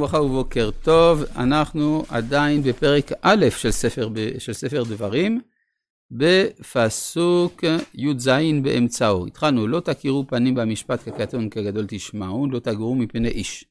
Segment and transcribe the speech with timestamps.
[0.00, 5.40] ברכה ובוקר טוב, אנחנו עדיין בפרק א' של ספר, של ספר דברים,
[6.10, 8.28] בפסוק י"ז
[8.62, 9.26] באמצעו.
[9.26, 13.64] התחלנו, לא תכירו פנים במשפט כקטון כגדול תשמעו, לא תגורו מפני איש.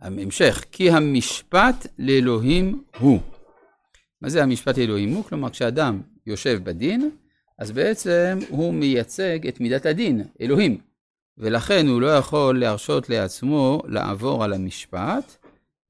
[0.00, 3.20] המשך, כי המשפט לאלוהים הוא.
[4.22, 5.24] מה זה המשפט לאלוהים הוא?
[5.24, 7.10] כלומר, כשאדם יושב בדין,
[7.58, 10.78] אז בעצם הוא מייצג את מידת הדין, אלוהים.
[11.38, 15.36] ולכן הוא לא יכול להרשות לעצמו לעבור על המשפט,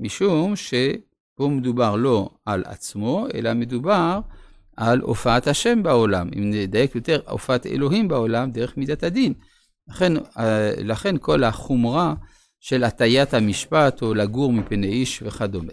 [0.00, 4.20] משום שפה מדובר לא על עצמו, אלא מדובר
[4.76, 9.34] על הופעת השם בעולם, אם נדייק יותר, הופעת אלוהים בעולם דרך מידת הדין.
[9.88, 10.12] לכן,
[10.84, 12.14] לכן כל החומרה
[12.60, 15.72] של הטיית המשפט או לגור מפני איש וכדומה.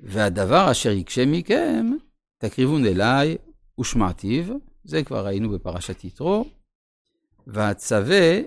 [0.00, 1.90] והדבר אשר יקשה מכם,
[2.38, 3.36] תקריבון אליי
[3.80, 4.44] ושמעתיו,
[4.84, 6.44] זה כבר ראינו בפרשת יתרו,
[7.48, 8.40] ואצווה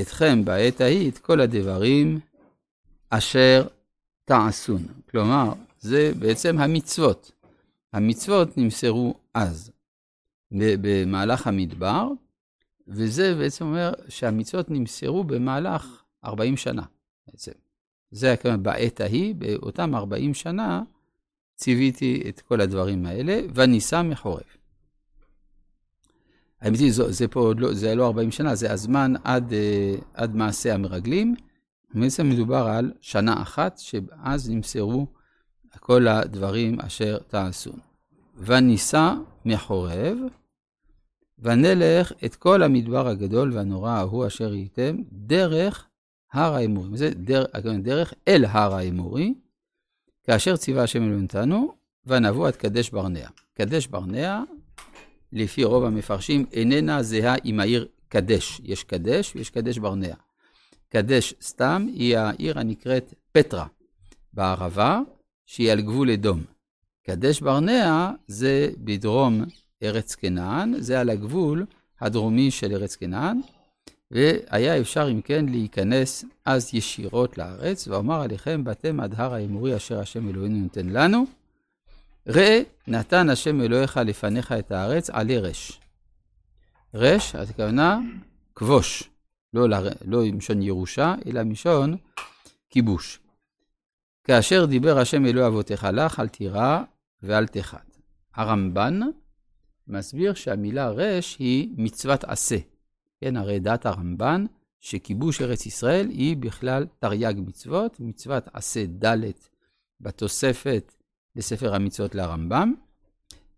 [0.00, 2.20] אתכם בעת ההיא את כל הדברים
[3.10, 3.66] אשר
[4.24, 4.82] תעשון.
[5.10, 7.32] כלומר, זה בעצם המצוות.
[7.92, 9.72] המצוות נמסרו אז,
[10.52, 12.08] במהלך המדבר,
[12.88, 16.82] וזה בעצם אומר שהמצוות נמסרו במהלך 40 שנה
[17.26, 17.52] בעצם.
[18.10, 20.82] זה הכוונה בעת ההיא, באותם 40 שנה
[21.56, 24.61] ציוויתי את כל הדברים האלה, ונישא מחורף.
[26.62, 30.74] האמת היא, זה פה לא, זה לא 40 שנה, זה הזמן עד, אה, עד מעשה
[30.74, 31.34] המרגלים.
[31.94, 35.06] בעצם מדובר על שנה אחת, שאז נמסרו
[35.80, 37.72] כל הדברים אשר תעשו.
[38.36, 40.18] ונישא מחורב,
[41.38, 45.86] ונלך את כל המדבר הגדול והנורא ההוא אשר ייתם, דרך
[46.32, 46.96] הר האמורי.
[46.96, 47.46] זה דרך,
[47.82, 49.34] דרך אל הר האמורי,
[50.24, 51.74] כאשר ציווה השם אלוהים אותנו,
[52.06, 53.28] ונבוא עד קדש ברנע.
[53.54, 54.42] קדש ברנע
[55.32, 58.60] לפי רוב המפרשים, איננה זהה עם העיר קדש.
[58.64, 60.14] יש קדש ויש קדש ברנע.
[60.88, 63.66] קדש סתם היא העיר הנקראת פטרה
[64.32, 65.00] בערבה,
[65.46, 66.40] שהיא על גבול אדום.
[67.06, 69.44] קדש ברנע זה בדרום
[69.82, 71.66] ארץ כנען, זה על הגבול
[72.00, 73.40] הדרומי של ארץ כנען,
[74.10, 80.00] והיה אפשר אם כן להיכנס אז ישירות לארץ, ואומר עליכם באתם עד הר האמורי אשר
[80.00, 81.26] השם אלוהינו נותן לנו,
[82.26, 85.80] ראה, נתן השם אלוהיך לפניך את הארץ עלי רש.
[86.94, 88.00] רש, הכוונה
[88.54, 89.10] כבוש,
[89.54, 89.68] לא,
[90.04, 91.96] לא מלשון ירושה, אלא מלשון
[92.70, 93.20] כיבוש.
[94.24, 96.82] כאשר דיבר השם אלוהי אבותיך לך, אל תירא
[97.22, 97.98] ואל תחת.
[98.34, 99.00] הרמב"ן
[99.88, 102.56] מסביר שהמילה רש היא מצוות עשה.
[103.20, 104.44] כן, הרי דעת הרמב"ן
[104.80, 109.16] שכיבוש ארץ ישראל היא בכלל תרי"ג מצוות, מצוות עשה ד'
[110.00, 110.92] בתוספת
[111.36, 112.74] בספר המצוות לרמב"ם,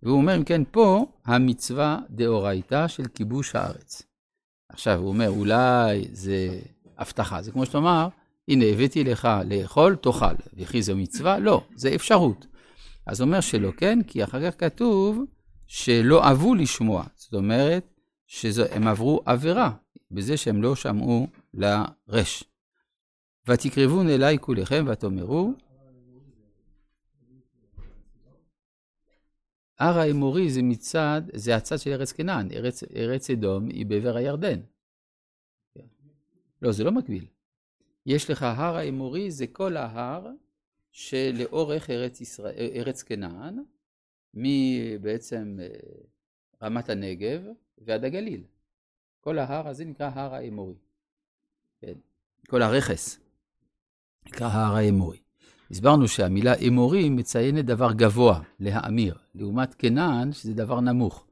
[0.03, 4.03] והוא אומר, אם כן, פה המצווה דאורייתא של כיבוש הארץ.
[4.69, 6.61] עכשיו, הוא אומר, אולי זה
[6.99, 8.09] הבטחה, זה כמו שתאמר,
[8.49, 10.35] הנה, הבאתי לך לאכול, תאכל.
[10.55, 11.39] וכי זו מצווה?
[11.39, 12.47] לא, זה אפשרות.
[13.07, 15.25] אז הוא אומר שלא כן, כי אחר כך כתוב
[15.67, 17.05] שלא אהבו לשמוע.
[17.15, 17.95] זאת אומרת,
[18.27, 19.71] שהם עברו עבירה
[20.11, 22.45] בזה שהם לא שמעו לרש.
[23.49, 25.53] ותקרבון אליי כולכם ותאמרו,
[29.79, 34.61] הר האמורי זה מצד, זה הצד של ארץ כנען, ארץ, ארץ אדום היא בעבר הירדן.
[36.63, 37.27] לא, זה לא מקביל.
[38.07, 40.31] יש לך הר האמורי, זה כל ההר
[40.91, 43.59] שלאורך ארץ, ישראל, ארץ כנען,
[44.35, 45.69] מבעצם אה,
[46.63, 47.43] רמת הנגב
[47.79, 48.45] ועד הגליל.
[49.21, 50.75] כל ההר הזה נקרא הר האמורי.
[51.81, 51.95] כן.
[52.49, 53.21] כל הרכס
[54.27, 55.24] נקרא הר האמורי.
[55.71, 61.27] הסברנו שהמילה אמורי מציינת דבר גבוה, להאמיר, לעומת כנען, שזה דבר נמוך.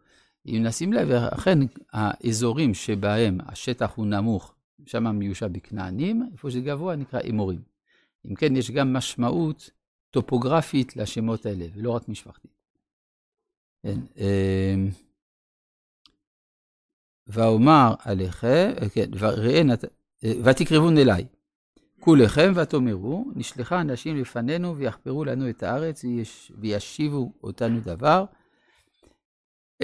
[0.47, 1.59] אם נשים לב, אכן
[1.93, 4.54] האזורים שבהם השטח הוא נמוך,
[4.87, 7.60] שם מיושב בכנענים, איפה שזה גבוה נקרא אמורים.
[8.31, 9.70] אם כן, יש גם משמעות
[10.10, 12.50] טופוגרפית לשמות האלה, ולא רק משפחתית.
[13.82, 14.91] כן, אמ,
[17.26, 19.10] ואומר עליכם, כן,
[20.44, 21.26] ותקרבון אליי.
[22.05, 26.05] כולכם ותאמרו, נשלחה אנשים לפנינו ויחפרו לנו את הארץ
[26.61, 28.25] וישיבו אותנו דבר.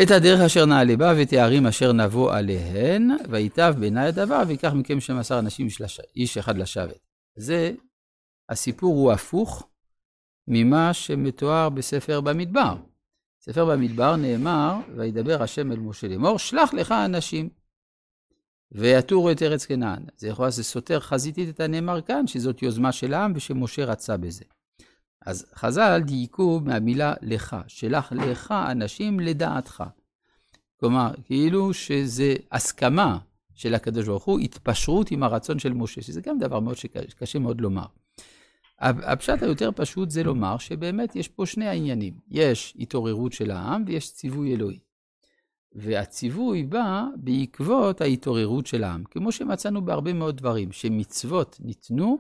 [0.03, 5.01] את הדרך אשר נעלה בה ואת הערים אשר נבוא עליהן, ויטב בעיני הדבר, ויקח מכם
[5.01, 5.69] 12 אנשים
[6.17, 6.99] איש אחד לשבת.
[7.37, 7.73] זה,
[8.49, 9.69] הסיפור הוא הפוך
[10.49, 12.77] ממה שמתואר בספר במדבר.
[13.41, 17.58] בספר במדבר נאמר, וידבר השם אל משה לאמור, שלח לך אנשים.
[18.73, 20.03] ויתורו את ארץ כנען.
[20.17, 24.45] זה יכול להיות, סותר חזיתית את הנאמר כאן, שזאת יוזמה של העם ושמשה רצה בזה.
[25.27, 29.85] אז חז"ל דייקו מהמילה לך, שלח לך אנשים לדעתך.
[30.81, 33.19] כלומר, כאילו שזה הסכמה
[33.55, 37.61] של הקדוש ברוך הוא, התפשרות עם הרצון של משה, שזה גם דבר מאוד שקשה מאוד
[37.61, 37.87] לומר.
[38.81, 42.15] הפשט היותר פשוט זה לומר שבאמת יש פה שני העניינים.
[42.31, 44.79] יש התעוררות של העם ויש ציווי אלוהי.
[45.81, 52.19] והציווי בא בעקבות ההתעוררות של העם, כמו שמצאנו בהרבה מאוד דברים, שמצוות ניתנו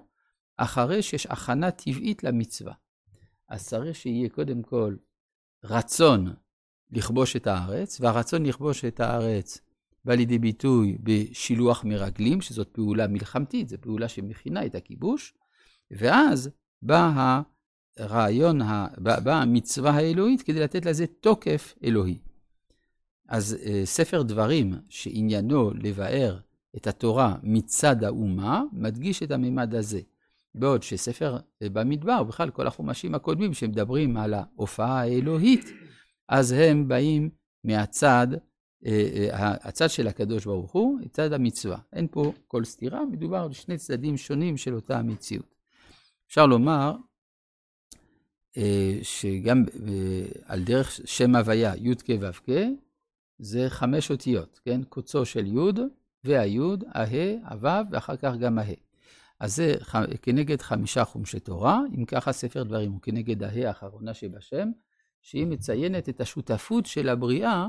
[0.56, 2.72] אחרי שיש הכנה טבעית למצווה.
[3.49, 4.96] אז צריך שיהיה קודם כל
[5.64, 6.34] רצון
[6.90, 9.60] לכבוש את הארץ, והרצון לכבוש את הארץ
[10.05, 15.34] בא לידי ביטוי בשילוח מרגלים, שזאת פעולה מלחמתית, זו פעולה שמכינה את הכיבוש,
[15.90, 16.50] ואז
[16.82, 17.40] בא
[17.99, 18.60] הרעיון,
[18.99, 22.19] באה המצווה האלוהית כדי לתת לזה תוקף אלוהי.
[23.28, 26.38] אז אה, ספר דברים שעניינו לבאר
[26.76, 30.00] את התורה מצד האומה, מדגיש את הממד הזה.
[30.54, 35.64] בעוד שספר אה, במדבר, בכלל כל החומשים הקודמים שמדברים על ההופעה האלוהית,
[36.28, 37.30] אז הם באים
[37.64, 38.26] מהצד,
[38.86, 41.78] אה, הצד של הקדוש ברוך הוא, צד המצווה.
[41.92, 45.54] אין פה כל סתירה, מדובר על שני צדדים שונים של אותה המציאות.
[46.28, 46.96] אפשר לומר
[49.02, 49.64] שגם
[50.44, 52.48] על דרך שם הוויה, י"ק ו"ק,
[53.38, 54.81] זה חמש אותיות, כן?
[54.88, 55.58] קוצו של י'
[56.25, 56.58] והי',
[56.94, 58.73] הה, הו', ואחר כך גם הה.
[59.40, 59.75] אז זה
[60.23, 64.70] כנגד חמישה חומשי תורה, אם ככה ספר דברים הוא כנגד הה האחרונה שבשם,
[65.23, 67.67] שהיא מציינת את השותפות של הבריאה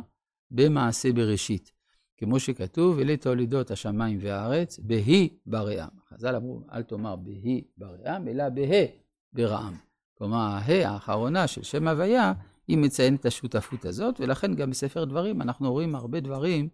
[0.51, 1.71] במעשה בראשית.
[2.17, 5.87] כמו שכתוב, אלה תולדות השמיים והארץ, בהי בראם.
[6.09, 8.85] חז"ל אמרו, אל תאמר בהי בראם, אלא בהא
[9.33, 9.73] ברעם.
[10.17, 12.33] כלומר, הה האחרונה של שם הוויה,
[12.69, 16.69] היא מציינת את השותפות הזאת, ולכן גם בספר דברים אנחנו רואים הרבה דברים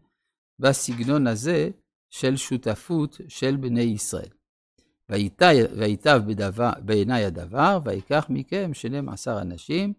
[0.59, 1.69] בסגנון הזה
[2.09, 4.29] של שותפות של בני ישראל.
[5.09, 6.21] ויטב
[6.85, 9.93] בעיניי הדבר, ויקח מכם שנים עשר אנשים,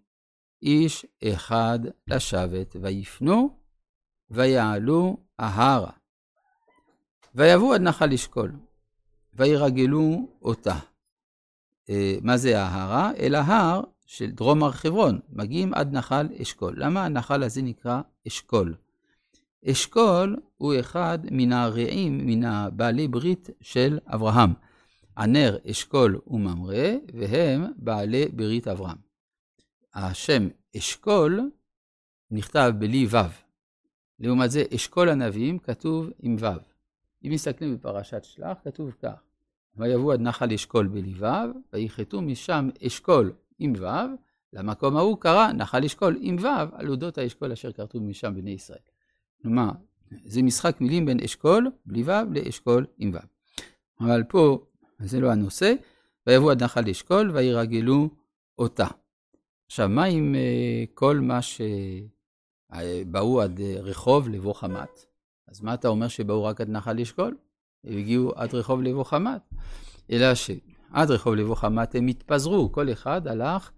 [0.62, 3.58] איש אחד לשבת, ויפנו,
[4.30, 5.92] ויעלו ההרה.
[7.34, 8.52] ויבואו עד נחל אשכול,
[9.34, 10.78] וירגלו אותה.
[11.90, 13.10] אה, מה זה ההרה?
[13.18, 16.74] אל ההר של דרום הר חברון, מגיעים עד נחל אשכול.
[16.76, 18.74] למה הנחל הזה נקרא אשכול?
[19.70, 24.52] אשכול הוא אחד מן הרעים, מן הבעלי ברית של אברהם.
[25.18, 28.96] ענר, אשכול וממרא, והם בעלי ברית אברהם.
[29.94, 31.50] השם אשכול
[32.30, 33.16] נכתב בלי ו'.
[34.20, 36.46] לעומת זה, אשכול הנביאים כתוב עם ו'.
[37.24, 39.22] אם מסתכלים בפרשת שלח, כתוב כך:
[39.76, 41.26] ויבואו עד נחל אשכול בלי ו',
[41.72, 43.86] ויחתו משם אשכול עם ו',
[44.52, 48.78] למקום ההוא קרא נחל אשכול עם ו', על אודות האשכול אשר כרתו משם בני ישראל.
[49.42, 49.70] כלומר,
[50.24, 53.18] זה משחק מילים בין אשכול בלי ו' לאשכול עם ו'.
[54.00, 54.66] אבל פה,
[54.98, 55.74] זה לא הנושא,
[56.26, 58.08] ויבואו עד נחל אשכול וירגלו
[58.58, 58.86] אותה.
[59.66, 60.38] עכשיו, מה עם uh,
[60.94, 65.06] כל מה שבאו עד uh, רחוב לבוא חמת?
[65.48, 67.36] אז מה אתה אומר שבאו רק עד נחל אשכול?
[67.84, 69.40] הגיעו עד רחוב לבוא חמת.
[70.10, 70.50] אלא ש...
[70.92, 73.70] עד רחוב לבוא חמת הם התפזרו, כל אחד הלך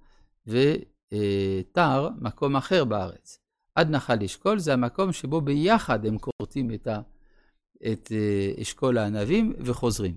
[0.47, 3.39] ותר מקום אחר בארץ.
[3.75, 7.01] עד נחל אשכול זה המקום שבו ביחד הם כורתים את, ה,
[7.93, 10.15] את אה, אשכול הענבים וחוזרים.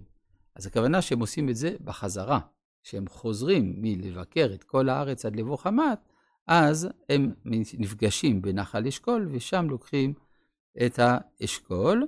[0.56, 2.40] אז הכוונה שהם עושים את זה בחזרה.
[2.84, 6.00] כשהם חוזרים מלבקר את כל הארץ עד לבוא חמת,
[6.48, 7.32] אז הם
[7.80, 10.14] נפגשים בנחל אשכול ושם לוקחים
[10.86, 12.08] את האשכול,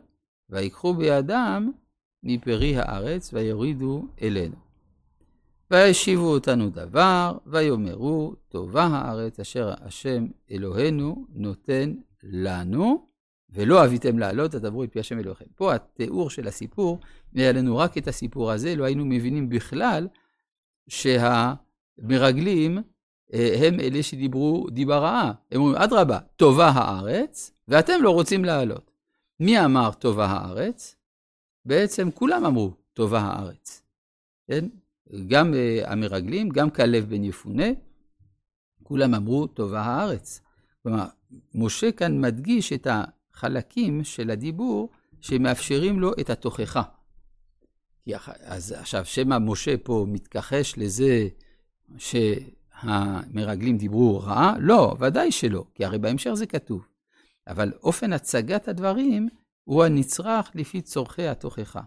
[0.49, 1.71] ויקחו בידם
[2.23, 4.55] מפרי הארץ ויורידו אלינו.
[5.73, 13.07] וישיבו אותנו דבר, ויאמרו, טובה הארץ אשר השם אלוהינו נותן לנו,
[13.49, 15.45] ולא אביתם לעלות, תדברו את פי השם אלוהיכם.
[15.55, 16.99] פה התיאור של הסיפור,
[17.35, 20.07] היה לנו רק את הסיפור הזה, לא היינו מבינים בכלל
[20.87, 22.77] שהמרגלים
[23.33, 25.31] אה, הם אלה שדיברו דיבה רעה.
[25.51, 28.91] הם אומרים, אדרבה, טובה הארץ, ואתם לא רוצים לעלות.
[29.39, 30.95] מי אמר טובה הארץ?
[31.65, 33.83] בעצם כולם אמרו טובה הארץ.
[34.47, 34.65] כן?
[35.27, 37.65] גם uh, המרגלים, גם כלב בן יפונה,
[38.83, 40.41] כולם אמרו טובה הארץ.
[40.83, 41.05] כלומר,
[41.55, 44.89] משה כאן מדגיש את החלקים של הדיבור
[45.21, 46.83] שמאפשרים לו את התוכחה.
[48.43, 51.27] אז עכשיו, שמא משה פה מתכחש לזה
[51.97, 54.55] שהמרגלים דיברו רעה?
[54.59, 56.87] לא, ודאי שלא, כי הרי בהמשך זה כתוב.
[57.47, 59.29] אבל אופן הצגת הדברים
[59.63, 61.81] הוא הנצרך לפי צורכי התוכחה.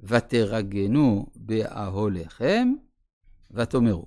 [0.00, 2.74] ותרגנו באהוליכם,
[3.50, 4.06] ותאמרו.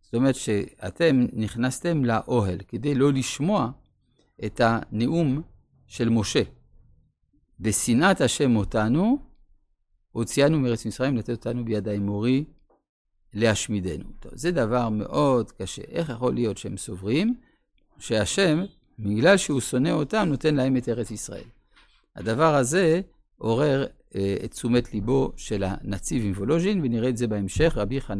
[0.00, 3.70] זאת אומרת שאתם נכנסתם לאוהל כדי לא לשמוע
[4.44, 5.42] את הנאום
[5.86, 6.42] של משה.
[7.60, 9.18] בשנאת השם אותנו,
[10.12, 12.44] הוציאנו מארץ מצרים לתת אותנו בידיים מורי
[13.34, 14.04] להשמידנו.
[14.20, 15.82] טוב, זה דבר מאוד קשה.
[15.88, 17.34] איך יכול להיות שהם סוברים
[17.98, 18.64] שהשם,
[18.98, 21.44] בגלל שהוא שונא אותם, נותן להם את ארץ ישראל?
[22.16, 23.00] הדבר הזה
[23.42, 28.18] עורר אה, את תשומת ליבו של הנציב עם וולוז'ין, ונראה את זה בהמשך, רבי חנן.